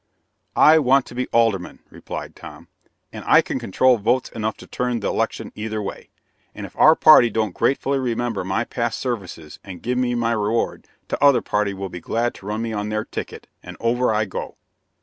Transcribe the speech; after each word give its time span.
"I 0.55 0.79
want 0.79 1.05
to 1.05 1.13
be 1.13 1.27
Alderman!" 1.27 1.77
replied 1.91 2.35
Tom, 2.35 2.69
"and 3.13 3.23
I 3.27 3.43
can 3.43 3.59
control 3.59 3.99
votes 3.99 4.29
enough 4.29 4.57
to 4.57 4.65
turn 4.65 4.99
the 4.99 5.13
'lection 5.13 5.51
either 5.53 5.79
way; 5.79 6.09
and 6.55 6.65
if 6.65 6.75
our 6.75 6.95
party 6.95 7.29
don't 7.29 7.53
gratefully 7.53 7.99
remember 7.99 8.43
my 8.43 8.63
past 8.63 8.97
services 8.97 9.59
and 9.63 9.83
give 9.83 9.99
me 9.99 10.15
my 10.15 10.31
reward, 10.31 10.87
t'other 11.07 11.43
party 11.43 11.75
will 11.75 11.89
be 11.89 12.01
glad 12.01 12.33
to 12.33 12.47
run 12.47 12.63
me 12.63 12.73
on 12.73 12.89
their 12.89 13.05
ticket, 13.05 13.45
and 13.61 13.77
over 13.79 14.11
I 14.11 14.25
go." 14.25 14.55